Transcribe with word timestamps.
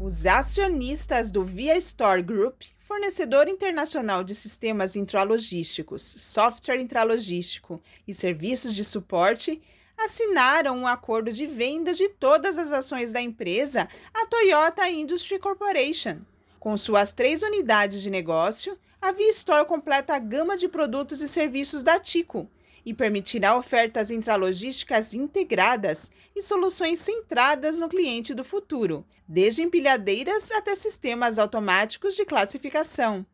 Os 0.00 0.24
acionistas 0.26 1.30
do 1.30 1.44
Via 1.44 1.76
Store 1.76 2.22
Group 2.22 2.62
fornecedor 2.88 3.48
internacional 3.48 4.24
de 4.24 4.34
sistemas 4.34 4.96
intralogísticos, 4.96 6.02
software 6.02 6.80
intralogístico 6.80 7.82
e 8.06 8.14
serviços 8.14 8.72
de 8.72 8.82
suporte, 8.82 9.60
assinaram 9.98 10.78
um 10.78 10.86
acordo 10.86 11.30
de 11.30 11.46
venda 11.46 11.92
de 11.92 12.08
todas 12.08 12.56
as 12.56 12.72
ações 12.72 13.12
da 13.12 13.20
empresa 13.20 13.86
à 14.14 14.24
Toyota 14.24 14.88
Industry 14.88 15.38
Corporation. 15.38 16.20
Com 16.58 16.78
suas 16.78 17.12
três 17.12 17.42
unidades 17.42 18.00
de 18.00 18.08
negócio, 18.08 18.78
a 19.02 19.12
V-Store 19.12 19.66
completa 19.66 20.14
a 20.14 20.18
gama 20.18 20.56
de 20.56 20.66
produtos 20.66 21.20
e 21.20 21.28
serviços 21.28 21.82
da 21.82 22.00
Tico, 22.00 22.48
e 22.88 22.94
permitirá 22.94 23.54
ofertas 23.54 24.10
intralogísticas 24.10 25.12
integradas 25.12 26.10
e 26.34 26.40
soluções 26.40 27.00
centradas 27.00 27.76
no 27.76 27.86
cliente 27.86 28.32
do 28.32 28.42
futuro, 28.42 29.04
desde 29.28 29.62
empilhadeiras 29.62 30.50
até 30.50 30.74
sistemas 30.74 31.38
automáticos 31.38 32.16
de 32.16 32.24
classificação. 32.24 33.26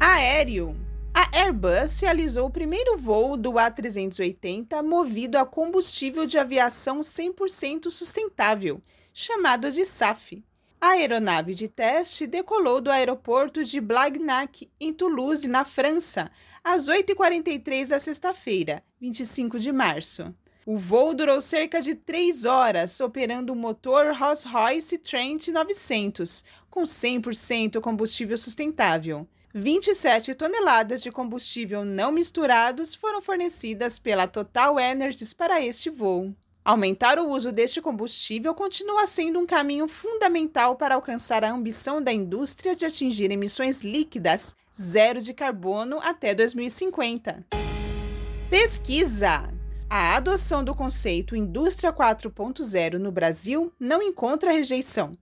Aéreo. 0.00 0.74
A 1.14 1.30
Airbus 1.38 2.00
realizou 2.00 2.48
o 2.48 2.50
primeiro 2.50 2.98
voo 2.98 3.36
do 3.36 3.52
A380 3.52 4.82
movido 4.82 5.38
a 5.38 5.46
combustível 5.46 6.26
de 6.26 6.38
aviação 6.38 7.02
100% 7.02 7.88
sustentável, 7.88 8.82
chamado 9.14 9.70
de 9.70 9.84
SAF. 9.84 10.42
A 10.80 10.88
aeronave 10.88 11.54
de 11.54 11.68
teste 11.68 12.26
decolou 12.26 12.80
do 12.80 12.90
aeroporto 12.90 13.62
de 13.64 13.80
Blagnac, 13.80 14.68
em 14.80 14.92
Toulouse, 14.92 15.46
na 15.46 15.64
França, 15.64 16.32
às 16.64 16.88
8h43 16.88 17.90
da 17.90 18.00
sexta-feira, 18.00 18.82
25 19.00 19.60
de 19.60 19.70
março. 19.70 20.34
O 20.70 20.76
voo 20.76 21.14
durou 21.14 21.40
cerca 21.40 21.80
de 21.80 21.94
três 21.94 22.44
horas, 22.44 23.00
operando 23.00 23.54
o 23.54 23.56
motor 23.56 24.12
Rolls-Royce 24.14 24.98
Trent 24.98 25.48
900, 25.48 26.44
com 26.68 26.82
100% 26.82 27.80
combustível 27.80 28.36
sustentável. 28.36 29.26
27 29.54 30.34
toneladas 30.34 31.00
de 31.00 31.10
combustível 31.10 31.86
não 31.86 32.12
misturados 32.12 32.94
foram 32.94 33.22
fornecidas 33.22 33.98
pela 33.98 34.26
Total 34.26 34.78
Energies 34.78 35.32
para 35.32 35.58
este 35.64 35.88
voo. 35.88 36.34
Aumentar 36.62 37.18
o 37.18 37.30
uso 37.30 37.50
deste 37.50 37.80
combustível 37.80 38.54
continua 38.54 39.06
sendo 39.06 39.38
um 39.38 39.46
caminho 39.46 39.88
fundamental 39.88 40.76
para 40.76 40.96
alcançar 40.96 41.44
a 41.44 41.50
ambição 41.50 42.02
da 42.02 42.12
indústria 42.12 42.76
de 42.76 42.84
atingir 42.84 43.30
emissões 43.30 43.80
líquidas 43.80 44.54
zero 44.78 45.18
de 45.18 45.32
carbono 45.32 45.98
até 46.02 46.34
2050. 46.34 47.46
Pesquisa! 48.50 49.57
A 49.90 50.16
adoção 50.16 50.62
do 50.62 50.74
conceito 50.74 51.34
Indústria 51.34 51.90
4.0 51.90 52.98
no 52.98 53.10
Brasil 53.10 53.72
não 53.80 54.02
encontra 54.02 54.52
rejeição. 54.52 55.12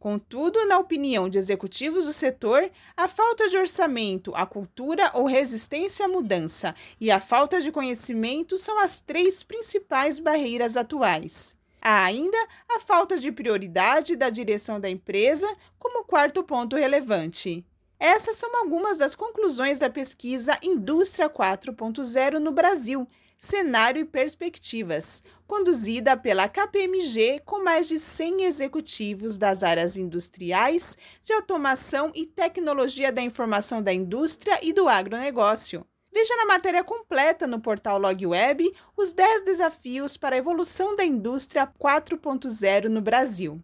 Contudo, 0.00 0.66
na 0.66 0.80
opinião 0.80 1.28
de 1.28 1.38
executivos 1.38 2.06
do 2.06 2.12
setor, 2.12 2.68
a 2.96 3.06
falta 3.06 3.48
de 3.48 3.56
orçamento, 3.56 4.32
a 4.34 4.44
cultura 4.44 5.12
ou 5.14 5.26
resistência 5.26 6.06
à 6.06 6.08
mudança 6.08 6.74
e 7.00 7.08
a 7.08 7.20
falta 7.20 7.60
de 7.60 7.70
conhecimento 7.70 8.58
são 8.58 8.80
as 8.80 9.00
três 9.00 9.44
principais 9.44 10.18
barreiras 10.18 10.76
atuais. 10.76 11.56
Há 11.80 12.02
ainda 12.02 12.36
a 12.68 12.80
falta 12.80 13.16
de 13.16 13.30
prioridade 13.30 14.16
da 14.16 14.28
direção 14.28 14.80
da 14.80 14.90
empresa 14.90 15.48
como 15.78 16.04
quarto 16.04 16.42
ponto 16.42 16.74
relevante. 16.74 17.64
Essas 17.98 18.34
são 18.34 18.54
algumas 18.56 18.98
das 18.98 19.14
conclusões 19.14 19.78
da 19.78 19.88
pesquisa 19.88 20.58
Indústria 20.60 21.30
4.0 21.30 22.38
no 22.38 22.50
Brasil, 22.50 23.08
Cenário 23.38 24.00
e 24.00 24.04
Perspectivas, 24.04 25.22
conduzida 25.46 26.16
pela 26.16 26.48
KPMG 26.48 27.42
com 27.44 27.62
mais 27.62 27.86
de 27.86 27.98
100 27.98 28.44
executivos 28.44 29.36
das 29.36 29.62
áreas 29.62 29.96
industriais, 29.96 30.96
de 31.22 31.34
automação 31.34 32.10
e 32.14 32.24
tecnologia 32.24 33.12
da 33.12 33.20
informação 33.20 33.82
da 33.82 33.92
indústria 33.92 34.58
e 34.62 34.72
do 34.72 34.88
agronegócio. 34.88 35.86
Veja 36.10 36.34
na 36.34 36.46
matéria 36.46 36.82
completa 36.82 37.46
no 37.46 37.60
portal 37.60 37.98
LogWeb 37.98 38.72
os 38.96 39.12
10 39.12 39.44
desafios 39.44 40.16
para 40.16 40.34
a 40.34 40.38
evolução 40.38 40.96
da 40.96 41.04
indústria 41.04 41.70
4.0 41.78 42.86
no 42.88 43.02
Brasil. 43.02 43.60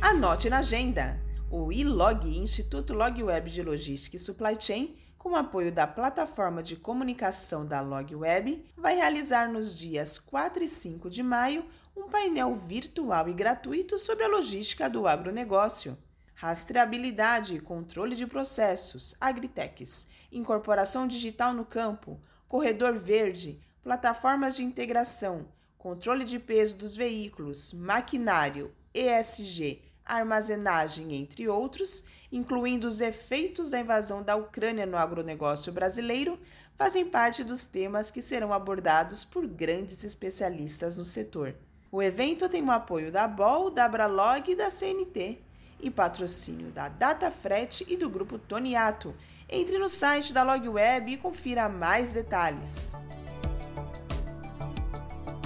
Anote 0.00 0.48
na 0.48 0.58
agenda. 0.58 1.20
O 1.50 1.72
ILOG, 1.72 2.38
Instituto 2.38 2.94
LogWeb 2.94 3.50
de 3.50 3.60
Logística 3.60 4.14
e 4.14 4.20
Supply 4.20 4.56
Chain, 4.60 4.94
com 5.20 5.36
apoio 5.36 5.70
da 5.70 5.86
plataforma 5.86 6.62
de 6.62 6.76
comunicação 6.76 7.66
da 7.66 7.82
LogWeb, 7.82 8.64
vai 8.74 8.96
realizar 8.96 9.52
nos 9.52 9.76
dias 9.76 10.18
4 10.18 10.64
e 10.64 10.68
5 10.68 11.10
de 11.10 11.22
maio 11.22 11.66
um 11.94 12.08
painel 12.08 12.56
virtual 12.56 13.28
e 13.28 13.34
gratuito 13.34 13.98
sobre 13.98 14.24
a 14.24 14.28
logística 14.28 14.88
do 14.88 15.06
agronegócio. 15.06 15.96
Rastreabilidade 16.34 17.54
e 17.54 17.60
controle 17.60 18.16
de 18.16 18.26
processos, 18.26 19.14
agritechs, 19.20 20.08
incorporação 20.32 21.06
digital 21.06 21.52
no 21.52 21.66
campo, 21.66 22.18
corredor 22.48 22.98
verde, 22.98 23.60
plataformas 23.82 24.56
de 24.56 24.64
integração, 24.64 25.48
controle 25.76 26.24
de 26.24 26.38
peso 26.38 26.74
dos 26.76 26.96
veículos, 26.96 27.74
maquinário, 27.74 28.74
ESG, 28.94 29.82
armazenagem, 30.14 31.14
entre 31.14 31.48
outros, 31.48 32.04
incluindo 32.32 32.86
os 32.86 33.00
efeitos 33.00 33.70
da 33.70 33.80
invasão 33.80 34.22
da 34.22 34.36
Ucrânia 34.36 34.86
no 34.86 34.96
agronegócio 34.96 35.72
brasileiro, 35.72 36.38
fazem 36.76 37.04
parte 37.04 37.44
dos 37.44 37.64
temas 37.66 38.10
que 38.10 38.22
serão 38.22 38.52
abordados 38.52 39.24
por 39.24 39.46
grandes 39.46 40.02
especialistas 40.04 40.96
no 40.96 41.04
setor. 41.04 41.54
O 41.92 42.02
evento 42.02 42.48
tem 42.48 42.62
o 42.62 42.70
apoio 42.70 43.10
da 43.10 43.26
BOL, 43.26 43.70
da 43.70 43.88
Bralog 43.88 44.50
e 44.50 44.54
da 44.54 44.70
CNT 44.70 45.38
e 45.82 45.90
patrocínio 45.90 46.70
da 46.70 46.88
Datafret 46.88 47.84
e 47.88 47.96
do 47.96 48.08
grupo 48.08 48.38
Toniato. 48.38 49.14
Entre 49.48 49.78
no 49.78 49.88
site 49.88 50.32
da 50.32 50.42
LogWeb 50.42 51.12
e 51.12 51.16
confira 51.16 51.68
mais 51.68 52.12
detalhes. 52.12 52.92